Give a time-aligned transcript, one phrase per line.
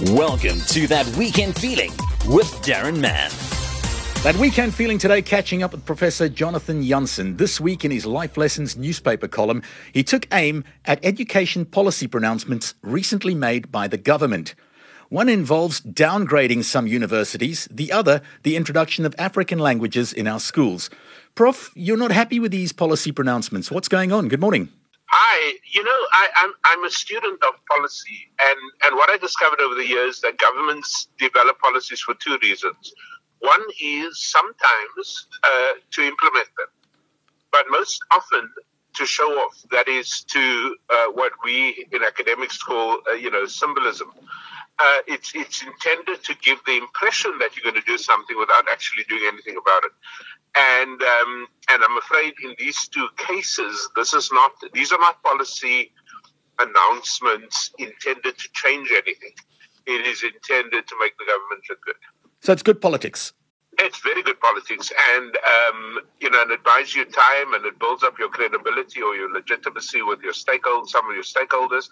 [0.00, 1.90] Welcome to That Weekend Feeling
[2.26, 3.30] with Darren Mann.
[4.22, 7.36] That weekend feeling today, catching up with Professor Jonathan Jansen.
[7.36, 12.74] This week in his Life Lessons newspaper column, he took aim at education policy pronouncements
[12.80, 14.54] recently made by the government.
[15.10, 20.88] One involves downgrading some universities, the other, the introduction of African languages in our schools.
[21.34, 23.70] Prof, you're not happy with these policy pronouncements.
[23.70, 24.28] What's going on?
[24.28, 24.70] Good morning.
[25.14, 29.18] Hi, you know, I, am I'm, I'm a student of policy, and, and what I
[29.18, 32.94] discovered over the years that governments develop policies for two reasons.
[33.40, 36.68] One is sometimes uh, to implement them,
[37.50, 38.48] but most often
[38.94, 39.62] to show off.
[39.70, 44.12] That is to uh, what we in academics call, uh, you know, symbolism.
[44.78, 48.64] Uh, it's it's intended to give the impression that you're going to do something without
[48.70, 49.92] actually doing anything about it.
[50.56, 55.22] And um, and I'm afraid in these two cases, this is not these are not
[55.22, 55.92] policy
[56.58, 59.32] announcements intended to change anything.
[59.86, 61.94] It is intended to make the government look good.
[62.40, 63.32] So it's good politics.
[63.78, 67.78] It's very good politics, and um, you know, and it buys you time, and it
[67.78, 71.88] builds up your credibility or your legitimacy with your stakeholders, some of your stakeholders.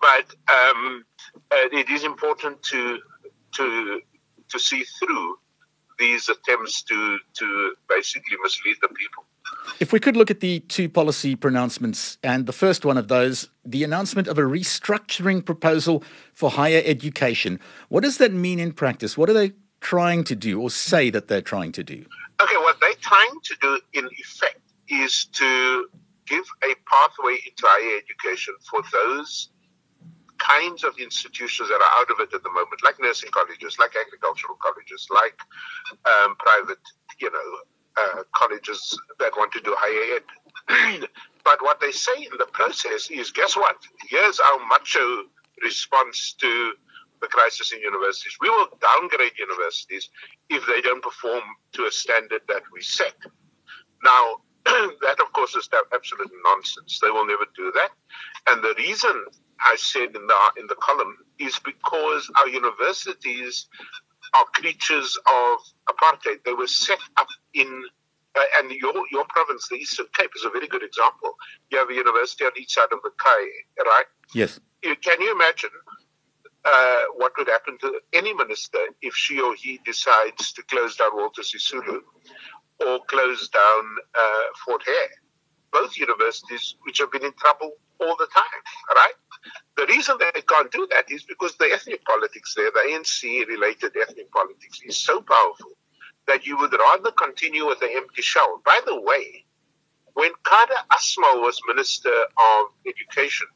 [0.00, 1.04] But um,
[1.52, 2.98] uh, it is important to
[3.52, 4.00] to
[4.48, 5.38] to see through
[6.02, 9.24] these attempts to to basically mislead the people.
[9.78, 13.48] If we could look at the two policy pronouncements, and the first one of those,
[13.64, 17.60] the announcement of a restructuring proposal for higher education.
[17.88, 19.16] What does that mean in practice?
[19.16, 22.04] What are they trying to do or say that they're trying to do?
[22.42, 25.86] Okay, what they're trying to do in effect is to
[26.26, 29.50] give a pathway into higher education for those
[30.42, 33.94] kinds of institutions that are out of it at the moment, like nursing colleges, like
[33.94, 35.38] agricultural colleges, like
[36.04, 36.82] um, private,
[37.20, 37.48] you know,
[37.96, 41.06] uh, colleges that want to do higher ed.
[41.44, 43.76] but what they say in the process is, guess what?
[44.08, 45.24] Here's our macho
[45.62, 46.72] response to
[47.20, 48.36] the crisis in universities.
[48.40, 50.10] We will downgrade universities
[50.50, 51.42] if they don't perform
[51.74, 53.14] to a standard that we set.
[54.02, 56.98] Now, that, of course, is absolute nonsense.
[57.00, 57.90] They will never do that.
[58.48, 59.24] And the reason
[59.64, 63.66] I said in the in the column is because our universities
[64.34, 65.58] are creatures of
[65.88, 66.44] apartheid.
[66.44, 67.84] They were set up in
[68.34, 71.34] uh, and your your province, the Eastern Cape, is a very good example.
[71.70, 74.04] You have a university on each side of the Kei, right?
[74.34, 74.58] Yes.
[74.82, 75.70] You, can you imagine
[76.64, 81.10] uh, what would happen to any minister if she or he decides to close down
[81.14, 82.00] Walter Sisulu
[82.80, 83.84] or close down
[84.18, 85.10] uh, Fort Hare?
[85.70, 87.72] Both universities which have been in trouble
[88.02, 88.62] all the time,
[88.94, 89.14] right?
[89.76, 93.92] The reason they can't do that is because the ethnic politics there, the ANC related
[94.00, 95.72] ethnic politics, is so powerful
[96.26, 98.60] that you would rather continue with the empty shell.
[98.64, 99.44] By the way,
[100.14, 103.48] when Kader Asmal was Minister of Education,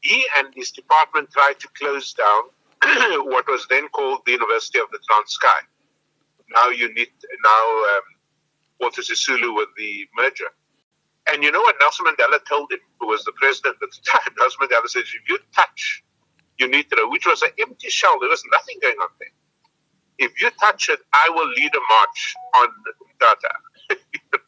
[0.00, 2.42] he and his department tried to close down
[3.26, 5.60] what was then called the University of the Transkei.
[6.54, 7.08] Now you need
[7.44, 8.02] now um,
[8.80, 10.48] Walter Sisulu with the merger.
[11.28, 14.34] And you know what Nelson Mandela told him, who was the president at the time?
[14.38, 16.02] Nelson Mandela says, if you touch
[16.60, 19.28] UNITRA, which was an empty shell, there was nothing going on there.
[20.18, 22.68] If you touch it, I will lead a march on
[23.18, 23.98] Tata.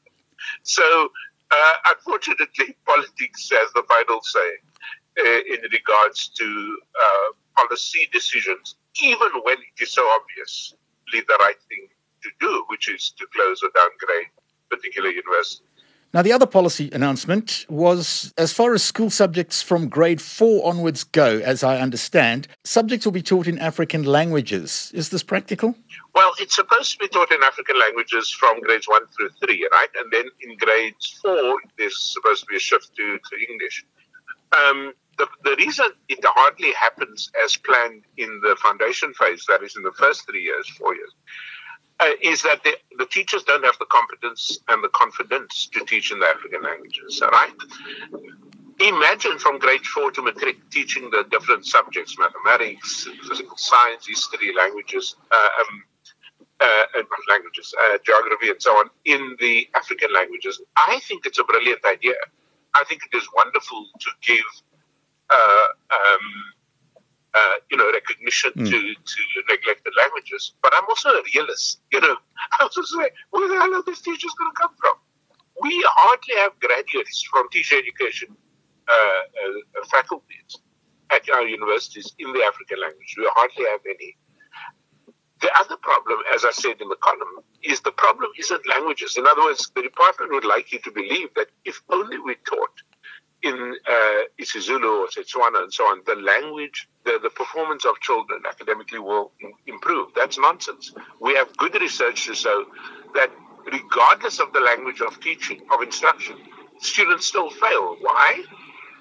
[0.63, 1.09] so,
[1.51, 4.51] uh, unfortunately, politics has the final say
[5.19, 10.79] uh, in regards to uh, policy decisions, even when it is so obviously
[11.13, 11.89] the right thing
[12.23, 14.29] to do, which is to close or downgrade
[14.71, 15.72] particular universities.
[16.15, 21.05] Now, the other policy announcement was as far as school subjects from grade four onwards
[21.05, 24.93] go, as I understand, subjects will be taught in African languages.
[24.93, 25.75] Is this practical?
[26.15, 29.89] Well, it's supposed to be taught in African languages from grades one through three, right?
[29.99, 33.87] And then in grades four, there's supposed to be a shift to, to English.
[34.53, 39.77] Um, the, the reason it hardly happens as planned in the foundation phase, that is
[39.77, 41.13] in the first three years, four years,
[42.03, 46.19] uh, is that the, teachers don't have the competence and the confidence to teach in
[46.19, 47.53] the African languages, right?
[48.81, 55.15] Imagine from grade four to matric teaching the different subjects, mathematics, physical science, history, languages,
[55.31, 55.85] uh, um,
[56.61, 60.61] uh, languages, uh, geography, and so on, in the African languages.
[60.77, 62.15] I think it's a brilliant idea.
[62.75, 64.49] I think it is wonderful to give
[65.31, 66.27] uh, um,
[67.35, 68.65] uh, you know, recognition mm.
[68.65, 70.53] to, to neglected languages.
[70.63, 71.81] But I'm also a realist.
[71.91, 72.17] You know,
[72.61, 74.95] I was just say, where the hell are these teachers going to come from?
[75.61, 78.37] We hardly have graduates from teacher education
[78.89, 80.59] uh, uh, faculties
[81.11, 83.15] at our universities in the African language.
[83.17, 84.17] We hardly have any.
[85.41, 89.17] The other problem, as I said in the column, is the problem isn't languages.
[89.17, 92.37] In other words, the department would like you to believe that if only we
[94.55, 98.99] uh, isiZulu or Setswana and so on, the language, the, the performance of children academically
[98.99, 99.33] will
[99.67, 100.09] improve.
[100.17, 100.93] That's nonsense.
[101.21, 102.65] We have good research to show
[103.15, 103.31] that
[103.71, 106.37] regardless of the language of teaching, of instruction,
[106.81, 107.97] students still fail.
[108.01, 108.43] Why?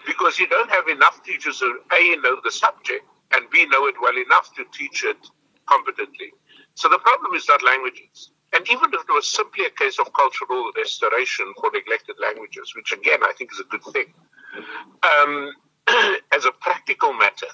[0.06, 3.96] Because you don't have enough teachers who A, know the subject, and B, know it
[4.02, 5.18] well enough to teach it
[5.68, 6.32] competently.
[6.76, 8.32] So the problem is not languages.
[8.54, 12.92] And even if it was simply a case of cultural restoration for neglected languages, which
[12.92, 14.14] again I think is a good thing,
[15.04, 15.52] um,
[16.32, 17.48] as a practical matter,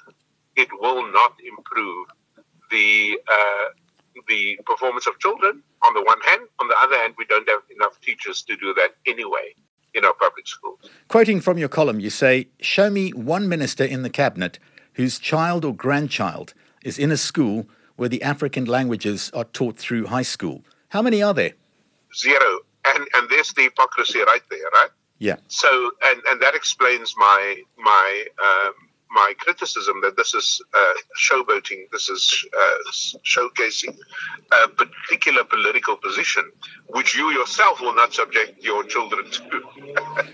[0.55, 2.07] it will not improve
[2.71, 3.65] the uh,
[4.27, 6.41] the performance of children on the one hand.
[6.59, 9.53] On the other hand, we don't have enough teachers to do that anyway
[9.93, 10.79] in our public schools.
[11.07, 14.59] Quoting from your column, you say, "Show me one minister in the cabinet
[14.93, 16.53] whose child or grandchild
[16.83, 21.21] is in a school where the African languages are taught through high school." How many
[21.21, 21.53] are there?
[22.15, 22.59] Zero.
[22.85, 24.91] And and there's the hypocrisy right there, right?
[25.19, 25.37] Yeah.
[25.47, 28.73] So and and that explains my my um,
[29.11, 32.91] my criticism that this is uh, showboating, this is uh,
[33.23, 33.97] showcasing
[34.63, 36.43] a particular political position,
[36.87, 39.61] which you yourself will not subject your children to.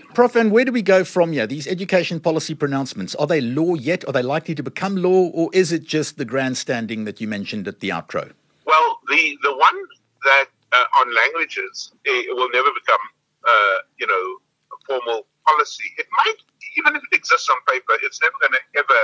[0.14, 1.46] Prof, and where do we go from here?
[1.46, 4.06] These education policy pronouncements, are they law yet?
[4.08, 7.68] Are they likely to become law, or is it just the grandstanding that you mentioned
[7.68, 8.32] at the outro?
[8.66, 9.78] Well, the, the one
[10.24, 13.00] that uh, on languages it will never become,
[13.46, 14.38] uh, you know,
[14.86, 15.84] formal policy.
[15.98, 16.40] It might,
[16.78, 19.02] even if it exists on paper, it's never going to ever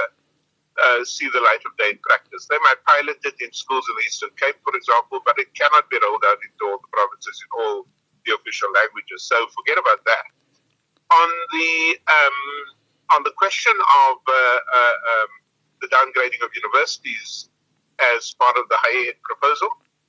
[0.80, 2.46] uh, see the light of day in practice.
[2.48, 5.88] They might pilot it in schools in the Eastern Cape, for example, but it cannot
[5.90, 7.76] be rolled out into all the provinces in all
[8.24, 9.24] the official languages.
[9.24, 10.24] So forget about that.
[11.10, 11.72] On the
[12.06, 12.38] um,
[13.18, 15.30] on the question of uh, uh, um,
[15.82, 17.50] the downgrading of universities
[18.14, 19.66] as part of the higher ed proposal,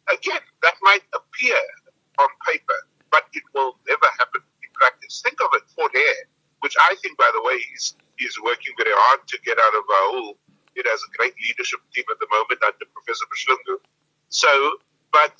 [0.09, 1.57] Again, that might appear
[2.19, 2.79] on paper,
[3.11, 5.21] but it will never happen in practice.
[5.23, 6.25] Think of it, Fort Hare,
[6.59, 6.95] which I
[7.53, 10.37] is working very hard to get out of hole.
[10.75, 13.79] It has a great leadership team at the moment under Professor Buhlungu.
[14.29, 14.51] So,
[15.11, 15.33] but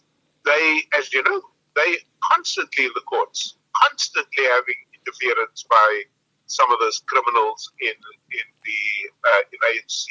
[0.46, 1.42] they, as you know,
[1.76, 1.98] they
[2.34, 6.04] constantly in the courts, constantly having interference by
[6.48, 8.82] some of those criminals in in the
[9.30, 10.06] uh, in ANC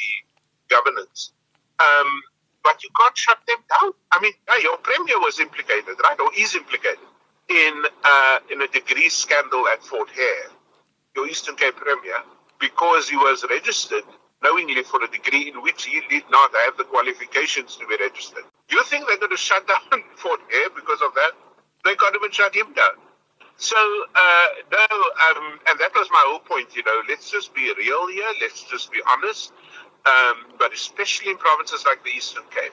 [0.68, 1.32] governance.
[1.78, 2.22] Um,
[2.62, 3.92] but you can't shut them down.
[4.12, 4.32] I mean,
[4.62, 7.08] your premier was implicated, right, or is implicated
[7.48, 10.50] in uh, in a degree scandal at Fort Hare,
[11.16, 12.22] your Eastern Cape premier,
[12.58, 14.04] because he was registered
[14.42, 18.44] knowingly for a degree in which he did not have the qualifications to be registered.
[18.70, 21.32] You think they're going to shut down Fort Hare because of that?
[21.84, 22.96] They can't even shut him down.
[23.56, 24.86] So, uh, no,
[25.36, 28.64] um, and that was my whole point, you know, let's just be real here, let's
[28.64, 29.52] just be honest
[30.06, 32.72] um, but especially in provinces like the Eastern Cape,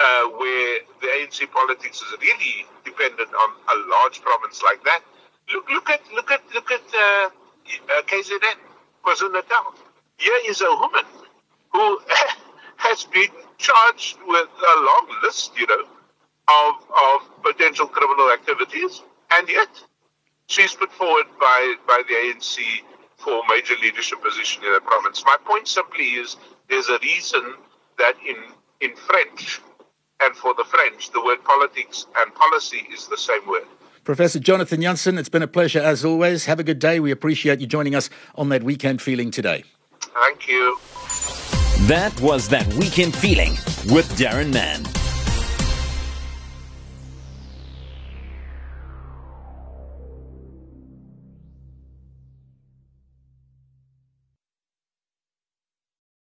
[0.00, 5.00] uh, where the ANC politics is really dependent on a large province like that.
[5.52, 7.30] Look, look at, look at, look at uh,
[7.90, 8.56] uh, KZN,
[9.04, 9.74] KwaZulu Natal.
[10.18, 11.04] Here is a woman
[11.72, 12.00] who
[12.76, 13.28] has been
[13.58, 15.84] charged with a long list, you know,
[16.48, 16.74] of
[17.06, 19.68] of potential criminal activities, and yet
[20.48, 22.58] she's put forward by by the ANC
[23.18, 25.24] for major leadership position in the province.
[25.24, 26.36] My point simply is
[26.68, 27.54] there's a reason
[27.98, 28.36] that in,
[28.80, 29.60] in French
[30.22, 33.66] and for the French, the word politics and policy is the same word.
[34.04, 36.44] Professor Jonathan Jansen, it's been a pleasure as always.
[36.44, 37.00] Have a good day.
[37.00, 39.64] We appreciate you joining us on that weekend feeling today.
[40.00, 40.78] Thank you.
[41.86, 43.52] That was That Weekend Feeling
[43.92, 45.03] with Darren Mann.